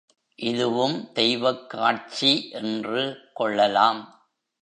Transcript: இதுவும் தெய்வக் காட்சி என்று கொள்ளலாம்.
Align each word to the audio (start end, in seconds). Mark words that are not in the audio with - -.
இதுவும் 0.35 1.11
தெய்வக் 1.13 1.69
காட்சி 1.69 2.49
என்று 2.49 3.29
கொள்ளலாம். 3.33 4.29